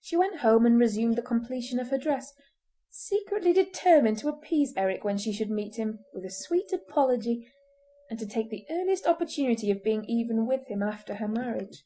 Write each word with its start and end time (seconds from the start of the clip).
She 0.00 0.16
went 0.16 0.38
home 0.40 0.66
and 0.66 0.76
resumed 0.76 1.14
the 1.14 1.22
completion 1.22 1.78
of 1.78 1.90
her 1.90 1.96
dress, 1.96 2.34
secretly 2.90 3.52
determined 3.52 4.18
to 4.18 4.28
appease 4.28 4.74
Eric 4.76 5.04
when 5.04 5.18
she 5.18 5.32
should 5.32 5.50
meet 5.52 5.76
him 5.76 6.00
with 6.12 6.24
a 6.24 6.30
sweet 6.30 6.72
apology—and 6.72 8.18
to 8.18 8.26
take 8.26 8.50
the 8.50 8.66
earliest 8.68 9.06
opportunity 9.06 9.70
of 9.70 9.84
being 9.84 10.04
even 10.06 10.46
with 10.48 10.66
him 10.66 10.82
after 10.82 11.14
her 11.14 11.28
marriage. 11.28 11.84